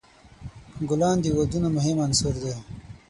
ګلان 0.89 1.17
د 1.21 1.25
ودونو 1.37 1.67
مهم 1.77 1.97
عنصر 2.05 2.33
دی. 2.43 2.53